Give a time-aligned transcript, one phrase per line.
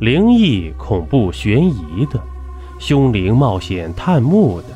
[0.00, 2.22] 灵异、恐怖、悬疑的，
[2.78, 4.68] 凶灵冒险探墓的，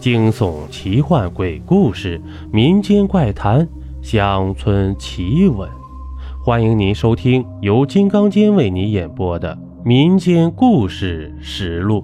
[0.00, 2.18] 惊悚、奇幻、鬼故事、
[2.50, 3.68] 民间怪谈、
[4.02, 5.68] 乡村奇闻，
[6.42, 9.54] 欢迎您收听由金刚间为你演播的
[9.84, 12.00] 《民间故事实录》。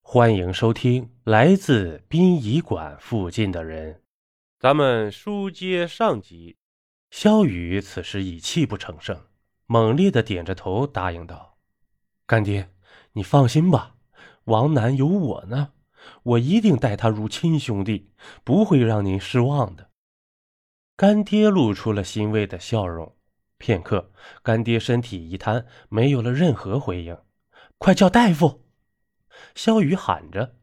[0.00, 3.96] 欢迎收听来自殡仪馆附近的人，
[4.60, 6.54] 咱们书接上集。
[7.10, 9.26] 萧雨此时已泣不成声，
[9.66, 11.58] 猛烈的点着头，答应道
[12.24, 12.70] ：“干爹，
[13.12, 13.96] 你放心吧，
[14.44, 15.72] 王楠有我呢，
[16.22, 18.12] 我一定待他如亲兄弟，
[18.44, 19.90] 不会让您失望的。”
[20.96, 23.16] 干爹露出了欣慰的笑容。
[23.58, 27.18] 片刻，干爹身体一瘫，没有了任何回应。
[27.76, 28.66] 快叫大夫！
[29.54, 30.56] 萧雨喊着。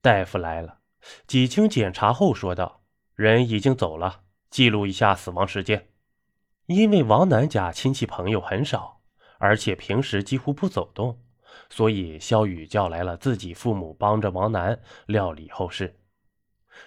[0.00, 0.80] 大夫来了，
[1.26, 2.84] 几经检查后说道
[3.16, 5.88] ：“人已经走了。”记录一下死亡时间，
[6.66, 9.00] 因为王楠家亲戚朋友很少，
[9.38, 11.20] 而且平时几乎不走动，
[11.68, 15.98] 所以肖雨叫来了自己父母帮着王楠料理后事。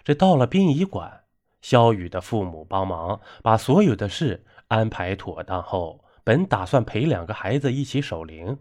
[0.04, 1.26] 这到了殡仪馆，
[1.62, 8.60] 肖雨的父母帮忙把所有的事安排妥当后，本打算陪两个孩子一起守灵，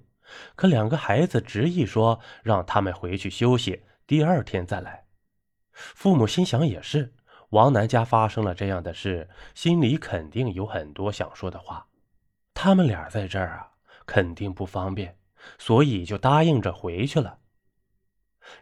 [0.56, 5.05] 可两个孩子执意说让他们回去休息，第二天再来。
[5.72, 7.14] 父母心想也是。
[7.50, 11.86] 王楠家发生了这样的事，心里肯定有很多想说的话。
[12.52, 13.70] 他们俩在这儿啊，
[14.05, 15.16] 肯定不方便，
[15.58, 17.38] 所以就答应着回去了。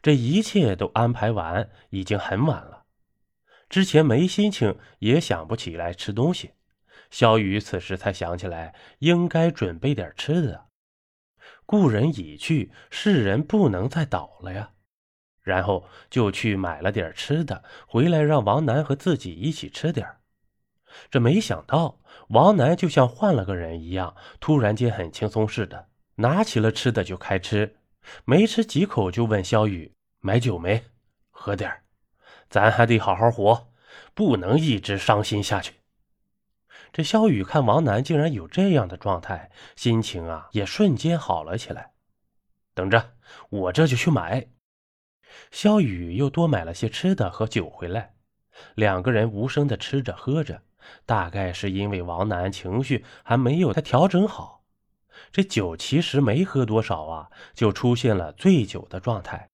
[0.03, 2.85] 这一切都安排完，已经很晚了。
[3.69, 6.53] 之前没心情，也想不起来吃东西。
[7.11, 10.67] 萧雨此时才想起来，应该准备点吃的。
[11.65, 14.71] 故人已去，世人不能再倒了呀。
[15.47, 20.05] 然后就去买了点吃的，回来让王楠和自己一起吃点
[21.09, 25.87] 这没想到，王楠就像换了个人一样，突然间很轻松似的，
[26.17, 27.77] 拿起了吃的就开吃，
[28.25, 30.83] 没吃几口就问萧雨买酒没？
[31.31, 31.73] 喝点
[32.51, 33.69] 咱还得好好活，
[34.15, 35.75] 不能一直伤心下去。
[36.93, 41.93] 这萧雨看王楠竟然有这样的状态，心情啊也瞬间好了起来。
[42.75, 43.13] 等着，
[43.49, 44.49] 我这就去买。
[45.51, 48.15] 萧雨又多买了些吃的和酒回来，
[48.75, 50.63] 两个人无声的吃着喝着。
[51.05, 54.63] 大概是因为王楠情绪还没有他调整好，
[55.33, 59.51] 这酒其实没喝多少啊，就出现了醉酒的状态，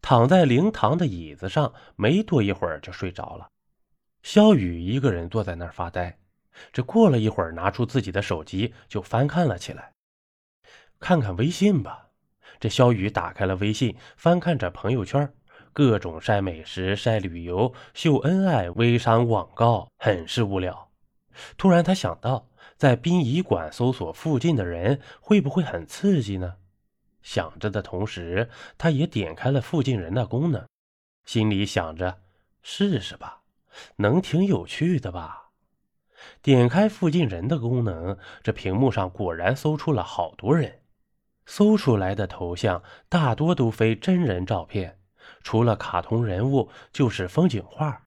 [0.00, 3.50] 躺在灵堂的椅子上，没多一会儿就睡着了。
[4.22, 6.18] 萧雨一个人坐在那儿发呆，
[6.72, 9.92] 这过了一会儿，拿出自己的手机就翻看了起来，
[10.98, 12.05] 看看微信吧。
[12.58, 15.32] 这肖雨打开了微信，翻看着朋友圈，
[15.72, 20.90] 各种晒美食、晒旅游、秀恩爱、微商广告，很是无聊。
[21.56, 26.56] 突然，他想到在殡仪馆搜索附近的人，会不会很刺激呢？
[27.22, 30.66] 想着的同时，他也点开了附近人的功能，
[31.24, 32.20] 心里想着
[32.62, 33.42] 试试吧，
[33.96, 35.50] 能挺有趣的吧。
[36.40, 40.80] 点开附近人的功能，这屏幕上果然搜出了好多人。
[41.46, 44.98] 搜出来的头像大多都非真人照片，
[45.42, 48.02] 除了卡通人物就是风景画。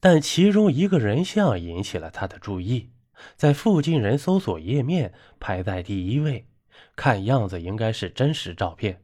[0.00, 2.90] 但其中一个人像引起了他的注意，
[3.34, 6.46] 在附近人搜索页面排在第一位，
[6.94, 9.02] 看样子应该是真实照片。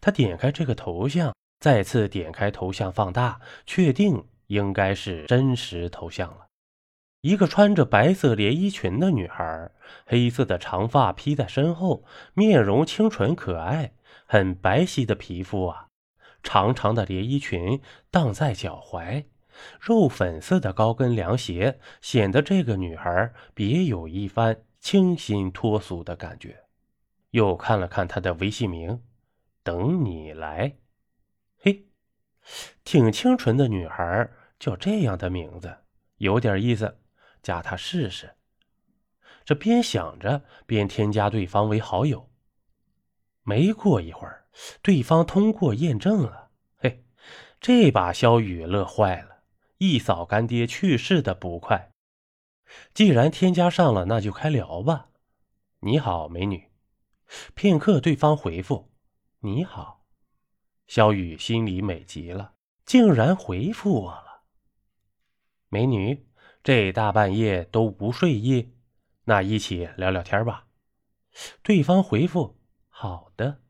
[0.00, 6.46] 他点开这个头像，再次点开头像放大，确定应该是真实头像了。
[7.22, 9.70] 一个穿着白色连衣裙的女孩，
[10.06, 13.92] 黑色的长发披在身后，面容清纯可爱，
[14.24, 15.88] 很白皙的皮肤啊，
[16.42, 19.26] 长长的连衣裙荡在脚踝，
[19.78, 26.64] 肉粉色的高跟凉鞋显得这个女孩别有一番清新脱俗的感觉。
[27.32, 29.02] 又看了看她的微信名，
[29.62, 30.76] 等你来，
[31.58, 31.84] 嘿，
[32.82, 35.76] 挺清纯的女孩叫这样的名字，
[36.16, 36.96] 有点意思。
[37.42, 38.36] 加他试试。
[39.44, 42.30] 这边想着，边添加对方为好友。
[43.42, 44.46] 没过一会儿，
[44.82, 46.50] 对方通过验证了。
[46.76, 47.04] 嘿，
[47.60, 49.42] 这把萧雨乐坏了，
[49.78, 51.90] 一扫干爹去世的不快。
[52.94, 55.08] 既然添加上了，那就开聊吧。
[55.80, 56.70] 你好，美女。
[57.54, 58.92] 片刻，对方回复
[59.40, 60.04] ：“你好。”
[60.86, 62.54] 肖雨心里美极了，
[62.84, 64.42] 竟然回复我了，
[65.68, 66.28] 美女。
[66.62, 68.74] 这大半夜都不睡意，
[69.24, 70.66] 那一起聊聊天吧。
[71.62, 72.58] 对方回复
[72.90, 73.62] ：“好的，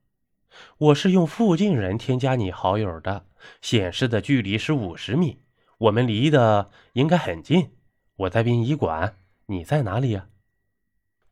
[0.78, 3.26] 我是用附近人添加你好友的，
[3.62, 5.42] 显示的距离是五十米，
[5.78, 7.76] 我们离的应该很近。
[8.16, 9.16] 我在殡仪馆，
[9.46, 10.28] 你在哪里呀？”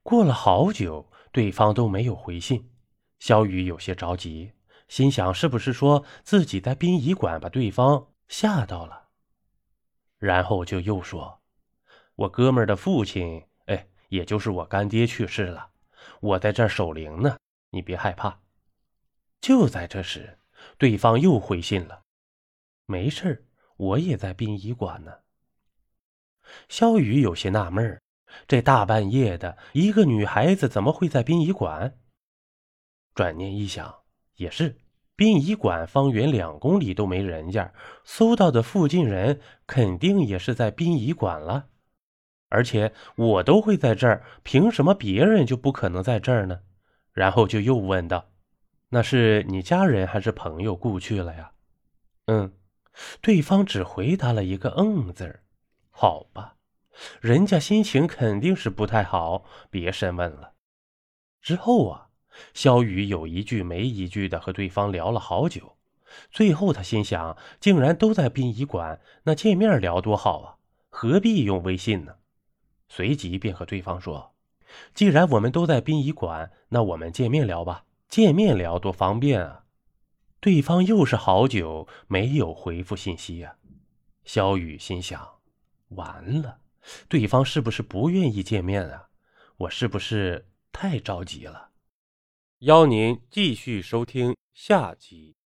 [0.05, 2.71] 过了好久，对方都没有回信。
[3.19, 4.53] 小雨有些着急，
[4.87, 9.09] 心想是不是说自己在殡仪馆把对方吓到了？
[10.19, 11.38] 然后就又说
[12.19, 15.71] ：“我哥们的父亲，哎，也就是我干爹去世了，
[16.21, 17.39] 我在这守灵呢，
[17.71, 18.41] 你别害怕。”
[19.41, 20.41] 就在这时，
[20.79, 22.03] 对方又回信了
[22.87, 25.13] ：“没事我也在殡仪馆呢。”
[26.69, 28.03] 肖雨有些纳闷儿，
[28.49, 32.01] 这大半夜的，一个女孩子怎么会在殡仪馆？
[33.15, 33.95] 转念一想，
[34.35, 34.77] 也是，
[35.15, 37.73] 殡仪馆方圆两公里都没人家，
[38.03, 41.69] 搜到的附近人肯定也是在殡仪馆了。
[42.49, 46.61] 而且我都会在这儿，凭什么别人就不可能在这儿呢？
[47.13, 48.31] 然后就又问道
[48.91, 51.53] ：“那是你家人还是朋友故去了呀？”
[52.27, 52.53] 嗯，
[53.21, 55.43] 对方只回答了一个“嗯”字儿。
[55.91, 56.57] 好吧，
[57.21, 60.53] 人家心情肯定是不太好，别深问了。
[61.41, 62.05] 之后啊。
[62.55, 65.77] 肖雨有一句没一句的和对方聊了好久，
[66.31, 70.57] 最后他心想，竟然都在殡仪馆，那见面聊多好啊，
[70.89, 72.18] 何必用微信呢？
[72.89, 74.35] 随即便和对方说
[74.95, 79.65] ：“既然我们都在殡仪馆，那我们见面聊吧，见面聊多方便啊！”
[80.41, 83.57] 对方又是好久没有回复信息呀。
[84.25, 85.41] 小雨心想：
[85.89, 86.61] 完了，
[87.09, 89.09] 对方是不是不愿意见面啊？
[89.57, 91.71] 我是不是太着急了？
[92.61, 95.38] 邀您继续收听下集。